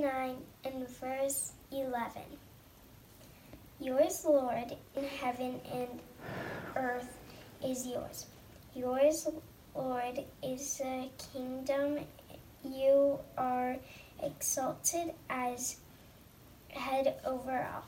[0.00, 2.22] 9 and verse 11.
[3.80, 5.88] Yours, Lord, in heaven and
[6.76, 7.18] earth
[7.64, 8.26] is yours.
[8.76, 9.26] Yours,
[9.74, 11.98] Lord, is the kingdom.
[12.62, 13.76] You are
[14.22, 15.78] exalted as
[16.68, 17.84] head over all.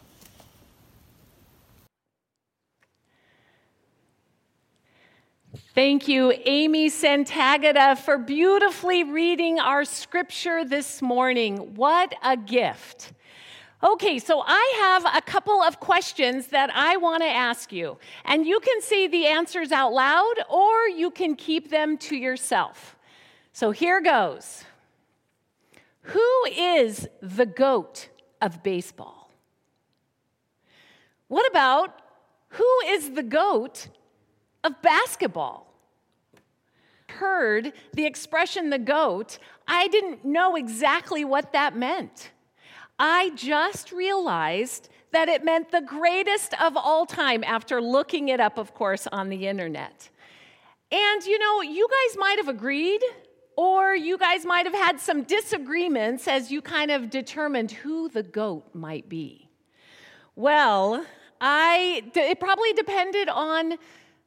[5.74, 11.74] Thank you, Amy Santagata, for beautifully reading our scripture this morning.
[11.74, 13.12] What a gift.
[13.82, 17.98] Okay, so I have a couple of questions that I want to ask you.
[18.24, 22.94] And you can say the answers out loud or you can keep them to yourself.
[23.52, 24.64] So here goes
[26.02, 28.08] Who is the GOAT
[28.40, 29.32] of baseball?
[31.26, 32.02] What about
[32.50, 33.88] who is the GOAT
[34.64, 35.66] of basketball?
[37.08, 42.30] Heard the expression the GOAT, I didn't know exactly what that meant.
[42.98, 48.58] I just realized that it meant the greatest of all time after looking it up,
[48.58, 50.08] of course, on the internet.
[50.92, 53.00] And you know, you guys might have agreed,
[53.56, 58.22] or you guys might have had some disagreements as you kind of determined who the
[58.22, 59.48] goat might be.
[60.36, 61.04] Well,
[61.40, 63.74] I it probably depended on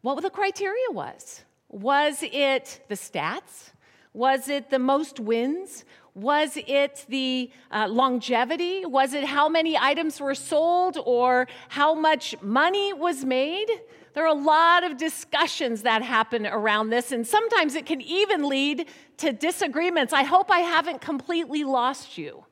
[0.04, 1.42] what the criteria was.
[1.70, 3.72] Was it the stats?
[4.14, 5.86] Was it the most wins?
[6.14, 8.86] Was it the uh, longevity?
[8.86, 13.68] Was it how many items were sold or how much money was made?
[14.14, 18.48] There are a lot of discussions that happen around this, and sometimes it can even
[18.48, 20.14] lead to disagreements.
[20.14, 22.46] I hope I haven't completely lost you.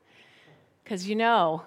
[0.84, 1.64] Because you know,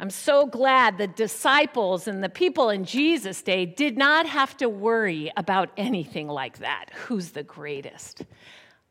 [0.00, 4.66] I'm so glad the disciples and the people in Jesus' day did not have to
[4.66, 6.86] worry about anything like that.
[7.04, 8.24] Who's the greatest?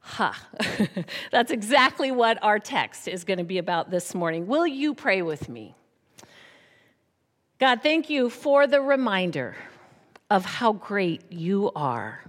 [0.02, 0.40] Ha!
[0.60, 0.86] Huh.
[1.32, 4.46] That's exactly what our text is going to be about this morning.
[4.46, 5.74] Will you pray with me?
[7.58, 9.56] God, thank you for the reminder
[10.30, 12.24] of how great you are.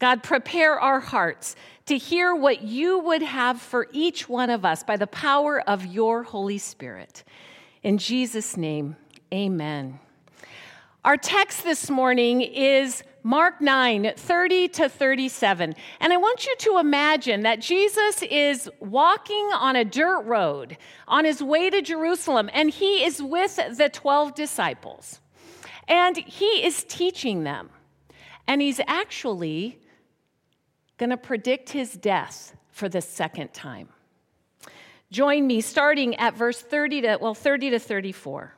[0.00, 1.54] God, prepare our hearts
[1.86, 5.86] to hear what you would have for each one of us by the power of
[5.86, 7.22] your Holy Spirit.
[7.82, 8.96] In Jesus' name,
[9.32, 10.00] amen.
[11.02, 15.74] Our text this morning is Mark 9, 30 to 37.
[16.00, 20.76] And I want you to imagine that Jesus is walking on a dirt road
[21.08, 25.20] on his way to Jerusalem, and he is with the 12 disciples.
[25.88, 27.70] And he is teaching them.
[28.46, 29.78] And he's actually
[30.98, 33.88] going to predict his death for the second time.
[35.10, 38.54] Join me starting at verse 30 to, well, 30 to 34.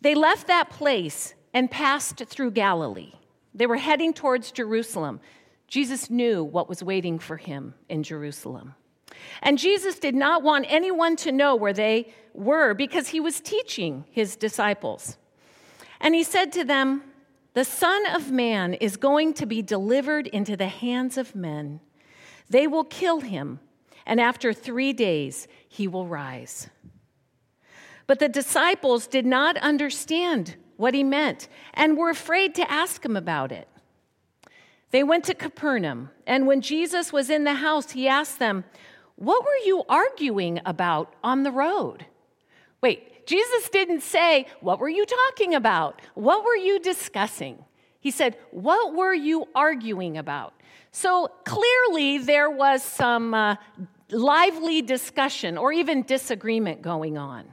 [0.00, 3.12] They left that place and passed through Galilee.
[3.54, 5.20] They were heading towards Jerusalem.
[5.66, 8.74] Jesus knew what was waiting for him in Jerusalem.
[9.42, 14.04] And Jesus did not want anyone to know where they were because he was teaching
[14.10, 15.18] his disciples.
[16.00, 17.02] And he said to them,
[17.54, 21.80] The Son of Man is going to be delivered into the hands of men.
[22.48, 23.60] They will kill him
[24.08, 26.68] and after three days he will rise.
[28.08, 33.16] But the disciples did not understand what he meant and were afraid to ask him
[33.16, 33.68] about it.
[34.90, 38.64] They went to Capernaum, and when Jesus was in the house, he asked them,
[39.16, 42.06] What were you arguing about on the road?
[42.80, 46.00] Wait, Jesus didn't say, What were you talking about?
[46.14, 47.62] What were you discussing?
[48.00, 50.54] He said, What were you arguing about?
[50.92, 53.56] So clearly there was some uh,
[54.10, 57.52] lively discussion or even disagreement going on.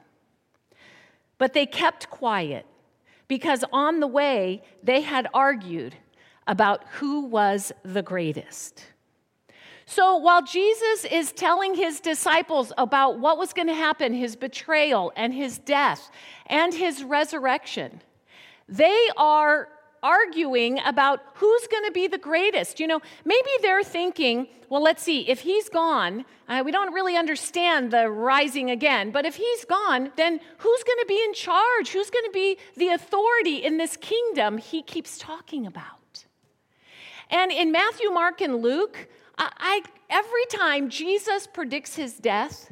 [1.38, 2.66] But they kept quiet
[3.28, 5.96] because on the way they had argued
[6.48, 8.86] about who was the greatest.
[9.86, 15.12] So while Jesus is telling his disciples about what was going to happen, his betrayal
[15.16, 16.10] and his death
[16.48, 18.02] and his resurrection,
[18.68, 19.70] they are
[20.06, 22.80] arguing about who's going to be the greatest.
[22.80, 27.16] You know, maybe they're thinking, well, let's see, if he's gone, uh, we don't really
[27.18, 31.90] understand the rising again, but if he's gone, then who's going to be in charge?
[31.90, 36.26] Who's going to be the authority in this kingdom he keeps talking about?
[37.32, 39.08] And in Matthew, Mark, and Luke,
[39.40, 42.72] I, I every time Jesus predicts his death,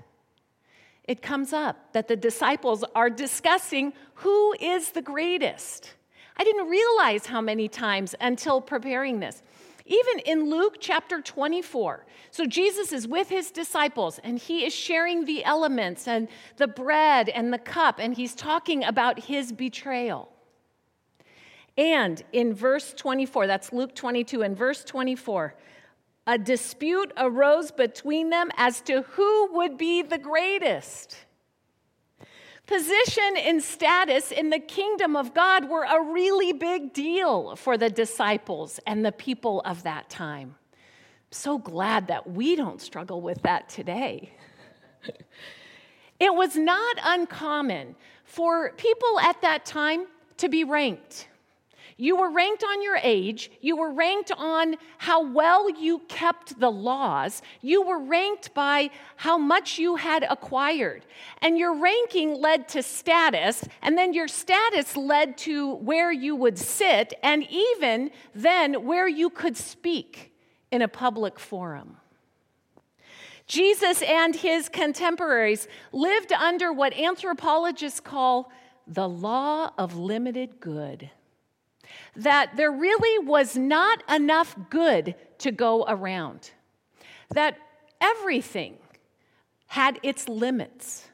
[1.06, 5.95] it comes up that the disciples are discussing who is the greatest.
[6.38, 9.41] I didn't realize how many times until preparing this.
[9.85, 12.06] Even in Luke chapter 24.
[12.31, 17.30] So Jesus is with his disciples and he is sharing the elements and the bread
[17.30, 20.30] and the cup, and he's talking about his betrayal.
[21.77, 25.56] And in verse 24, that's Luke 22, in verse 24,
[26.27, 31.18] a dispute arose between them as to who would be the greatest.
[32.65, 37.89] Position and status in the kingdom of God were a really big deal for the
[37.89, 40.56] disciples and the people of that time.
[40.71, 44.31] I'm so glad that we don't struggle with that today.
[46.21, 50.06] it was not uncommon for people at that time
[50.38, 51.27] to be ranked.
[51.97, 53.51] You were ranked on your age.
[53.61, 57.41] You were ranked on how well you kept the laws.
[57.61, 61.05] You were ranked by how much you had acquired.
[61.41, 66.57] And your ranking led to status, and then your status led to where you would
[66.57, 70.33] sit, and even then where you could speak
[70.71, 71.97] in a public forum.
[73.45, 78.51] Jesus and his contemporaries lived under what anthropologists call
[78.87, 81.09] the law of limited good
[82.15, 86.51] that there really was not enough good to go around,
[87.33, 87.57] that
[87.99, 88.77] everything
[89.67, 91.07] had its limits.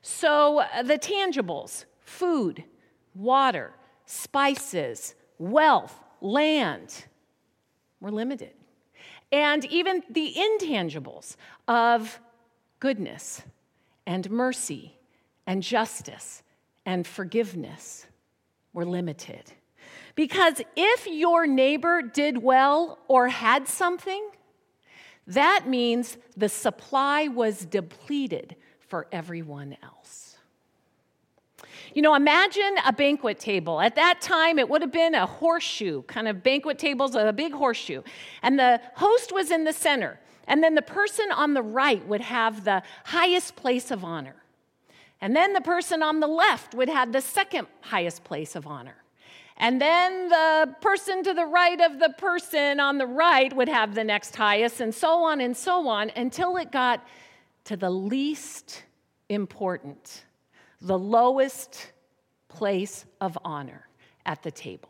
[0.00, 2.64] So uh, the tangibles, food,
[3.14, 3.72] water,
[4.06, 7.04] spices, wealth, land,
[8.00, 8.52] were limited.
[9.30, 11.36] And even the intangibles
[11.66, 12.20] of
[12.80, 13.42] goodness
[14.06, 14.98] and mercy
[15.46, 16.42] and justice
[16.84, 18.06] and forgiveness
[18.72, 19.52] were limited.
[20.14, 24.30] Because if your neighbor did well or had something,
[25.26, 30.36] that means the supply was depleted for everyone else.
[31.94, 33.80] You know, imagine a banquet table.
[33.80, 37.52] At that time, it would have been a horseshoe, kind of banquet tables, a big
[37.52, 38.02] horseshoe.
[38.42, 40.18] And the host was in the center.
[40.46, 44.36] And then the person on the right would have the highest place of honor.
[45.20, 49.01] And then the person on the left would have the second highest place of honor.
[49.62, 53.94] And then the person to the right of the person on the right would have
[53.94, 57.06] the next highest, and so on and so on until it got
[57.66, 58.82] to the least
[59.28, 60.24] important,
[60.80, 61.92] the lowest
[62.48, 63.86] place of honor
[64.26, 64.88] at the table.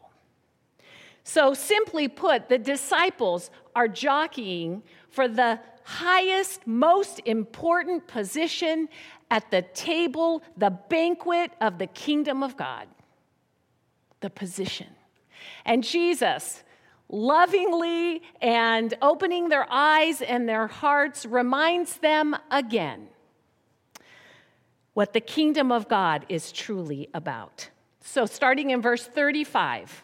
[1.22, 8.88] So, simply put, the disciples are jockeying for the highest, most important position
[9.30, 12.88] at the table, the banquet of the kingdom of God
[14.22, 14.88] the position.
[15.64, 16.62] And Jesus,
[17.08, 23.08] lovingly and opening their eyes and their hearts, reminds them again
[24.94, 27.70] what the kingdom of God is truly about.
[28.00, 30.02] So, starting in verse 35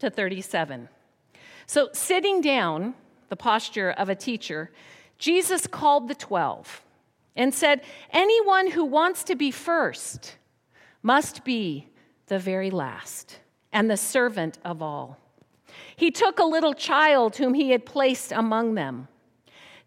[0.00, 0.88] to 37.
[1.66, 2.94] So, sitting down,
[3.28, 4.70] the posture of a teacher,
[5.18, 6.84] Jesus called the 12
[7.36, 10.36] and said, Anyone who wants to be first
[11.02, 11.88] must be
[12.26, 13.38] the very last
[13.72, 15.18] and the servant of all.
[15.96, 19.08] He took a little child whom he had placed among them.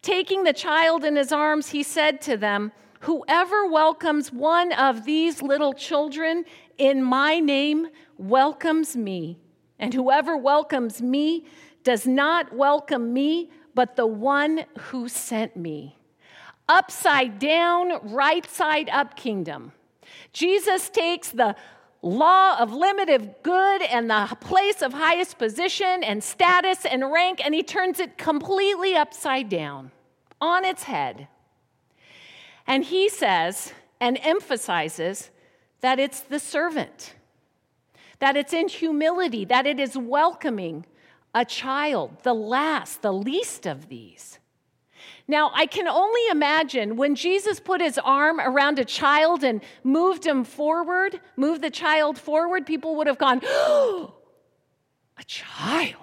[0.01, 5.42] Taking the child in his arms, he said to them, Whoever welcomes one of these
[5.42, 6.45] little children
[6.78, 7.88] in my name
[8.18, 9.39] welcomes me.
[9.80, 11.45] And whoever welcomes me
[11.83, 15.98] does not welcome me, but the one who sent me.
[16.69, 19.72] Upside down, right side up kingdom.
[20.31, 21.56] Jesus takes the
[22.01, 27.53] law of limited good and the place of highest position and status and rank, and
[27.53, 29.92] he turns it completely upside down,
[30.39, 31.27] on its head.
[32.65, 35.30] And he says and emphasizes
[35.81, 37.16] that it's the servant,
[38.19, 40.85] that it's in humility, that it is welcoming
[41.33, 44.40] a child, the last, the least of these.
[45.31, 50.28] Now, I can only imagine when Jesus put his arm around a child and moved
[50.28, 54.14] him forward, moved the child forward, people would have gone, oh,
[55.18, 55.95] a child.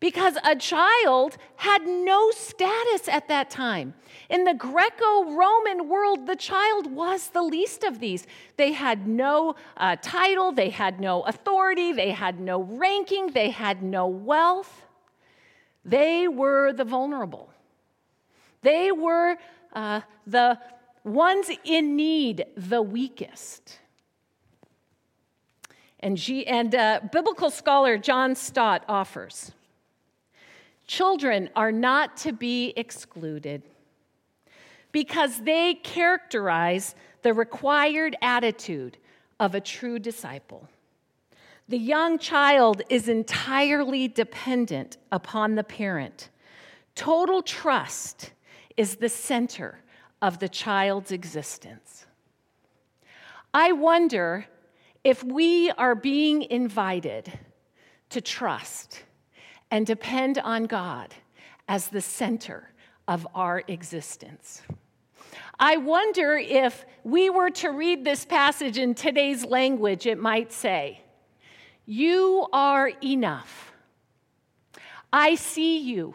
[0.00, 3.94] Because a child had no status at that time.
[4.28, 8.26] In the Greco Roman world, the child was the least of these.
[8.56, 13.84] They had no uh, title, they had no authority, they had no ranking, they had
[13.84, 14.82] no wealth.
[15.84, 17.52] They were the vulnerable.
[18.66, 19.36] They were
[19.74, 20.58] uh, the
[21.04, 23.78] ones in need, the weakest.
[26.00, 29.52] And, G- and uh, biblical scholar John Stott offers
[30.88, 33.62] children are not to be excluded
[34.90, 38.96] because they characterize the required attitude
[39.38, 40.68] of a true disciple.
[41.68, 46.30] The young child is entirely dependent upon the parent.
[46.96, 48.32] Total trust
[48.76, 49.80] is the center
[50.22, 52.06] of the child's existence.
[53.52, 54.46] I wonder
[55.04, 57.32] if we are being invited
[58.10, 59.02] to trust
[59.70, 61.14] and depend on God
[61.68, 62.72] as the center
[63.08, 64.62] of our existence.
[65.58, 71.00] I wonder if we were to read this passage in today's language, it might say,
[71.86, 73.72] You are enough.
[75.12, 76.14] I see you.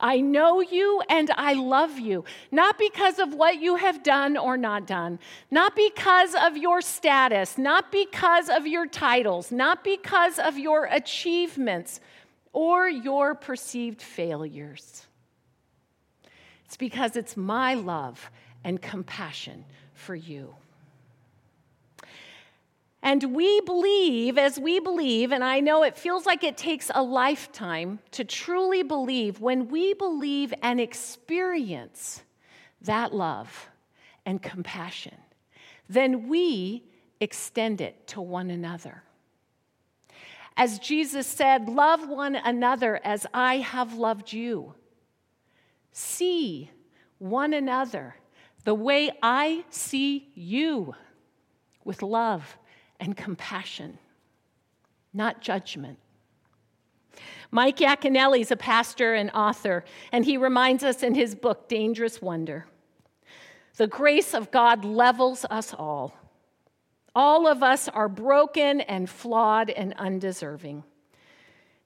[0.00, 4.56] I know you and I love you, not because of what you have done or
[4.56, 5.18] not done,
[5.50, 12.00] not because of your status, not because of your titles, not because of your achievements
[12.52, 15.06] or your perceived failures.
[16.64, 18.30] It's because it's my love
[18.62, 19.64] and compassion
[19.94, 20.54] for you.
[23.08, 27.02] And we believe, as we believe, and I know it feels like it takes a
[27.02, 32.22] lifetime to truly believe, when we believe and experience
[32.82, 33.70] that love
[34.26, 35.14] and compassion,
[35.88, 36.84] then we
[37.18, 39.02] extend it to one another.
[40.54, 44.74] As Jesus said, Love one another as I have loved you.
[45.92, 46.70] See
[47.16, 48.16] one another
[48.64, 50.94] the way I see you
[51.84, 52.58] with love
[53.00, 53.98] and compassion,
[55.12, 55.98] not judgment.
[57.50, 62.20] Mike Yaconelli is a pastor and author, and he reminds us in his book, Dangerous
[62.20, 62.66] Wonder
[63.78, 66.12] the grace of God levels us all.
[67.14, 70.82] All of us are broken and flawed and undeserving.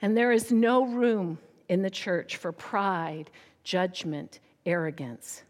[0.00, 1.38] And there is no room
[1.69, 3.31] in the church for pride,
[3.62, 5.42] judgment, arrogance.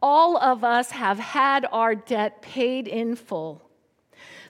[0.00, 3.63] All of us have had our debt paid in full.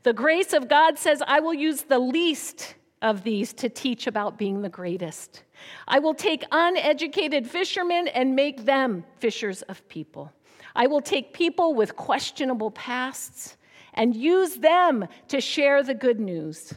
[0.05, 4.37] The grace of God says, I will use the least of these to teach about
[4.37, 5.45] being the greatest.
[5.89, 10.31] I will take uneducated fishermen and make them fishers of people.
[10.77, 13.57] I will take people with questionable pasts
[13.95, 16.75] and use them to share the good news.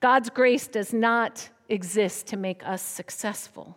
[0.00, 3.76] God's grace does not exist to make us successful.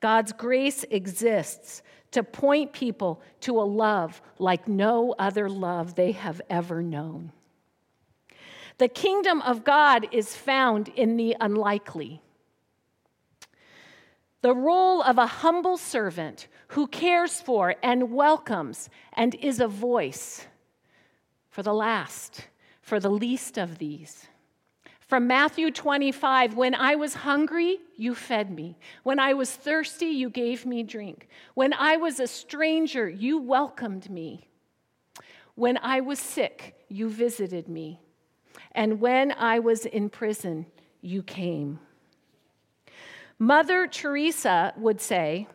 [0.00, 6.40] God's grace exists to point people to a love like no other love they have
[6.48, 7.32] ever known.
[8.80, 12.22] The kingdom of God is found in the unlikely.
[14.40, 20.46] The role of a humble servant who cares for and welcomes and is a voice
[21.50, 22.46] for the last,
[22.80, 24.28] for the least of these.
[24.98, 28.78] From Matthew 25, when I was hungry, you fed me.
[29.02, 31.28] When I was thirsty, you gave me drink.
[31.52, 34.48] When I was a stranger, you welcomed me.
[35.54, 38.00] When I was sick, you visited me.
[38.72, 40.66] And when I was in prison,
[41.00, 41.80] you came.
[43.38, 45.48] Mother Teresa would say,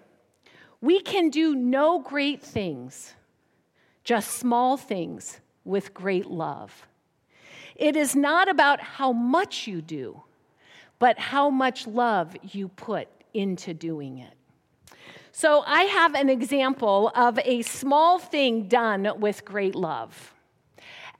[0.81, 3.13] We can do no great things,
[4.03, 6.87] just small things with great love.
[7.75, 10.23] It is not about how much you do,
[10.97, 14.33] but how much love you put into doing it.
[15.31, 20.34] So, I have an example of a small thing done with great love.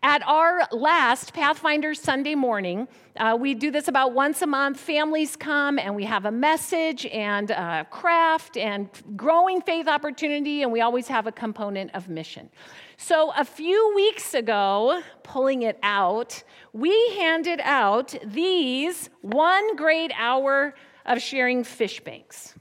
[0.08, 4.80] At our last Pathfinder Sunday morning, uh, we do this about once a month.
[4.80, 10.72] Families come and we have a message and a craft and growing faith opportunity, and
[10.72, 12.52] we always have a component of mission.
[12.98, 20.76] So, a few weeks ago, pulling it out, we handed out these one great hour
[21.08, 22.54] of sharing fish banks.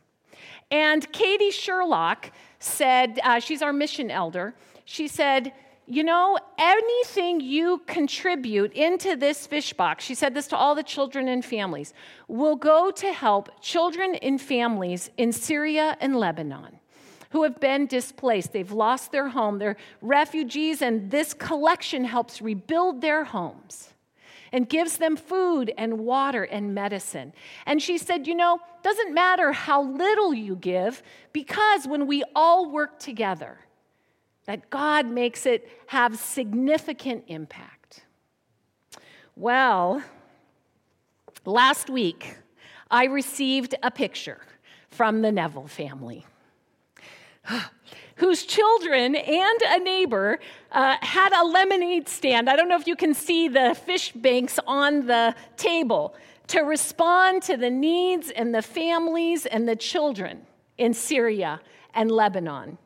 [0.71, 4.55] And Katie Sherlock said, uh, she's our mission elder,
[4.87, 5.53] she said,
[5.87, 10.83] you know, anything you contribute into this fish box, she said this to all the
[10.83, 11.93] children and families,
[12.29, 16.79] will go to help children and families in Syria and Lebanon
[17.31, 18.53] who have been displaced.
[18.53, 23.93] They've lost their home, they're refugees, and this collection helps rebuild their homes
[24.53, 27.33] and gives them food and water and medicine.
[27.67, 32.71] And she said, You know, doesn't matter how little you give, because when we all
[32.71, 33.59] work together,
[34.47, 38.05] that God makes it have significant impact.
[39.37, 40.03] Well,
[41.45, 42.37] last week,
[42.91, 44.41] I received a picture
[44.89, 46.27] from the Neville family.
[48.17, 50.39] whose children and a neighbor
[50.73, 52.49] uh, had a lemonade stand.
[52.49, 56.15] I don't know if you can see the fish banks on the table
[56.49, 60.47] to respond to the needs and the families and the children
[60.79, 61.61] in Syria
[61.95, 62.79] and Lebanon.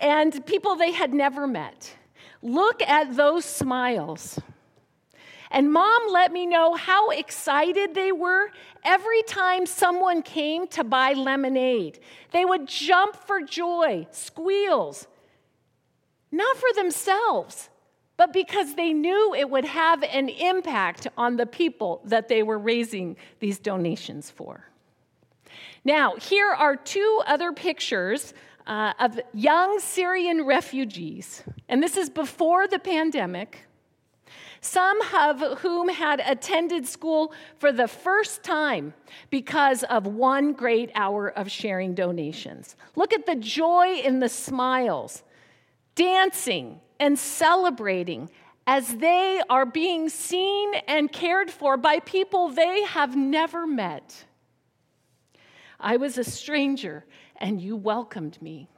[0.00, 1.94] And people they had never met.
[2.42, 4.38] Look at those smiles.
[5.50, 8.50] And mom let me know how excited they were
[8.84, 12.00] every time someone came to buy lemonade.
[12.32, 15.06] They would jump for joy, squeals,
[16.32, 17.70] not for themselves,
[18.16, 22.58] but because they knew it would have an impact on the people that they were
[22.58, 24.64] raising these donations for.
[25.84, 28.34] Now, here are two other pictures
[28.66, 33.60] uh, of young Syrian refugees, and this is before the pandemic.
[34.60, 38.94] Some of whom had attended school for the first time
[39.30, 42.74] because of one great hour of sharing donations.
[42.96, 45.22] Look at the joy in the smiles,
[45.94, 48.30] dancing and celebrating
[48.66, 54.24] as they are being seen and cared for by people they have never met.
[55.78, 57.04] I was a stranger
[57.38, 58.68] and you welcomed me.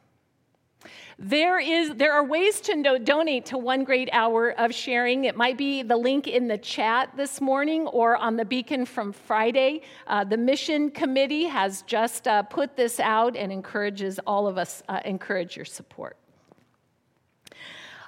[1.19, 5.25] There, is, there are ways to no, donate to One Great Hour of Sharing.
[5.25, 9.13] It might be the link in the chat this morning or on the beacon from
[9.13, 9.83] Friday.
[10.07, 14.83] Uh, the mission committee has just uh, put this out and encourages all of us,
[14.89, 16.17] uh, encourage your support.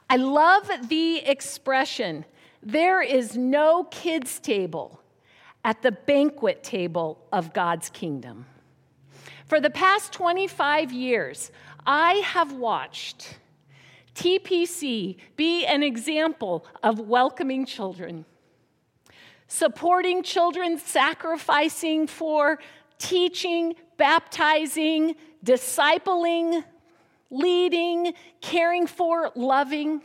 [0.09, 2.25] I love the expression
[2.63, 5.01] there is no kids' table
[5.65, 8.47] at the banquet table of God's kingdom.
[9.51, 11.51] For the past 25 years,
[11.85, 13.37] I have watched
[14.15, 18.27] TPC be an example of welcoming children,
[19.49, 22.61] supporting children, sacrificing for
[22.99, 26.63] teaching, baptizing, discipling,
[27.29, 30.01] leading, caring for, loving,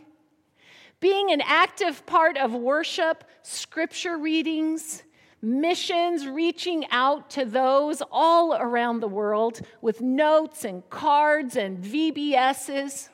[1.00, 5.04] being an active part of worship, scripture readings,
[5.46, 13.10] missions reaching out to those all around the world with notes and cards and VBSs,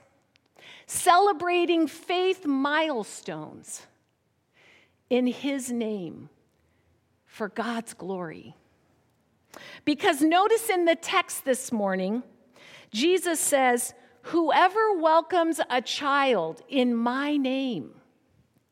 [0.87, 3.85] celebrating faith milestones
[5.09, 6.29] in His name
[7.25, 8.55] for God's glory.
[9.83, 12.23] Because notice in the text this morning,
[12.91, 18.00] Jesus says, Whoever welcomes a child in my name,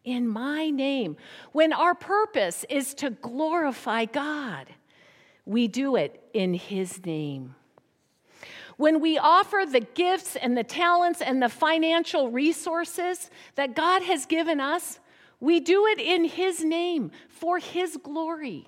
[0.10, 1.18] in my name.
[1.52, 4.68] When our purpose is to glorify God,
[5.46, 7.56] we do it in His name.
[8.78, 14.26] When we offer the gifts and the talents and the financial resources that God has
[14.26, 15.00] given us,
[15.40, 18.68] we do it in His name for His glory.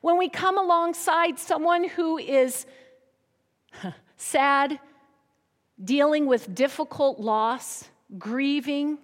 [0.00, 2.66] When we come alongside someone who is
[4.16, 4.78] sad,
[5.82, 8.98] dealing with difficult loss, grieving,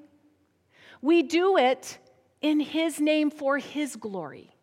[1.00, 1.98] we do it
[2.40, 4.54] in His name for His glory.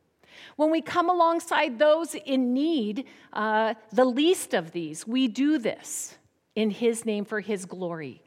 [0.56, 6.18] When we come alongside those in need, uh, the least of these, we do this
[6.56, 8.22] in His name for His glory.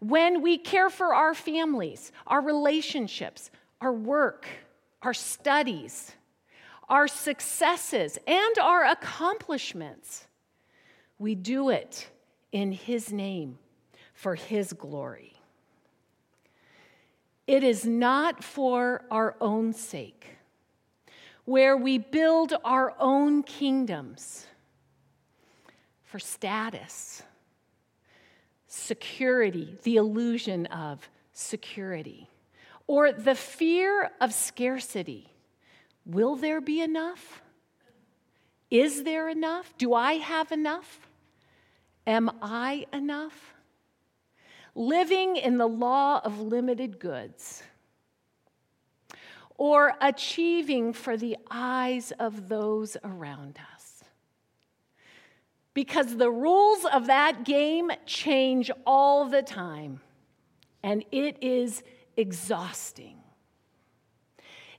[0.00, 4.46] When we care for our families, our relationships, our work,
[5.02, 6.12] our studies,
[6.88, 10.26] our successes, and our accomplishments,
[11.18, 12.08] we do it
[12.52, 13.58] in His name
[14.14, 15.37] for His glory.
[17.48, 20.36] It is not for our own sake,
[21.46, 24.46] where we build our own kingdoms
[26.04, 27.22] for status,
[28.66, 32.28] security, the illusion of security,
[32.86, 35.32] or the fear of scarcity.
[36.04, 37.40] Will there be enough?
[38.70, 39.72] Is there enough?
[39.78, 41.08] Do I have enough?
[42.06, 43.54] Am I enough?
[44.78, 47.64] Living in the law of limited goods,
[49.56, 54.04] or achieving for the eyes of those around us.
[55.74, 60.00] Because the rules of that game change all the time,
[60.84, 61.82] and it is
[62.16, 63.16] exhausting.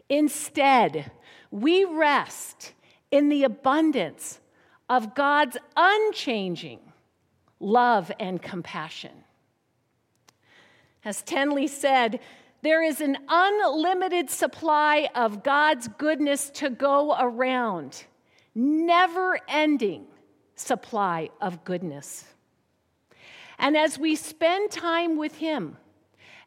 [0.07, 1.11] Instead,
[1.51, 2.73] we rest
[3.11, 4.39] in the abundance
[4.87, 6.79] of God's unchanging
[7.59, 9.25] love and compassion.
[11.03, 12.19] As Tenley said,
[12.61, 18.03] there is an unlimited supply of God's goodness to go around,
[18.53, 20.07] never ending
[20.55, 22.25] supply of goodness.
[23.57, 25.77] And as we spend time with Him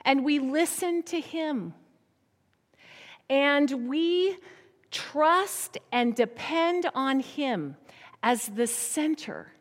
[0.02, 1.72] and we listen to Him
[3.30, 4.36] and we
[4.90, 7.76] trust and depend on Him
[8.22, 9.52] as the center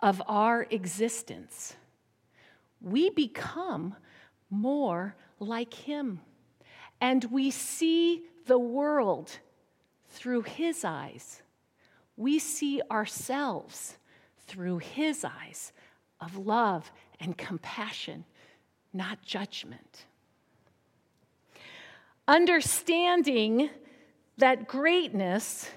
[0.00, 1.76] of our existence
[2.86, 3.96] we become
[4.48, 6.20] more like Him.
[7.00, 9.38] And we see the world
[10.08, 11.42] through His eyes.
[12.16, 13.98] We see ourselves
[14.46, 15.72] through His eyes
[16.20, 18.24] of love and compassion,
[18.92, 20.06] not judgment.
[22.28, 23.68] Understanding
[24.38, 25.68] that greatness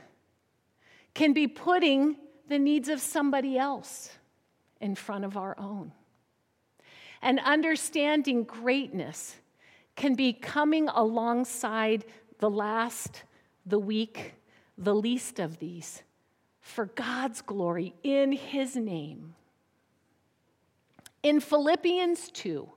[1.15, 2.17] can be putting
[2.48, 4.12] the needs of somebody else
[4.80, 5.91] in front of our own.
[7.22, 9.36] And understanding greatness
[9.96, 12.06] can be coming alongside
[12.40, 13.24] the last,
[13.66, 14.34] the weak,
[14.78, 16.04] the least of these,
[16.62, 19.36] for God's glory in his name.
[21.22, 22.70] In Philippians 2,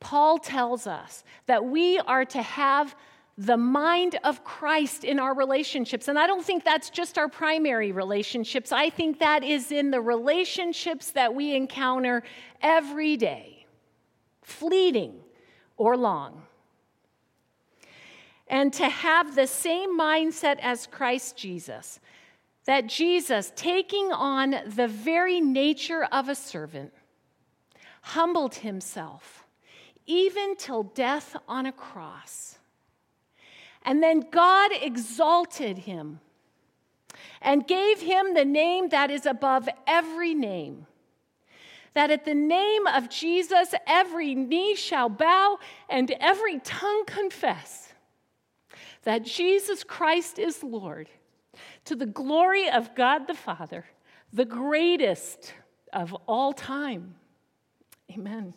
[0.00, 2.96] Paul tells us that we are to have
[3.40, 6.08] the mind of Christ in our relationships.
[6.08, 8.70] And I don't think that's just our primary relationships.
[8.70, 12.22] I think that is in the relationships that we encounter
[12.60, 13.64] every day,
[14.42, 15.14] fleeting
[15.78, 16.42] or long.
[18.46, 21.98] And to have the same mindset as Christ Jesus,
[22.66, 26.92] that Jesus, taking on the very nature of a servant,
[28.02, 29.46] humbled himself
[30.04, 32.58] even till death on a cross
[33.82, 36.20] and then God exalted him
[37.40, 40.86] and gave him the name that is above every name.
[41.94, 47.92] That at the name of Jesus, every knee shall bow and every tongue confess
[49.02, 51.08] that Jesus Christ is Lord,
[51.86, 53.86] to the glory of God the Father,
[54.32, 55.54] the greatest
[55.92, 57.14] of all time.
[58.12, 58.54] Amen.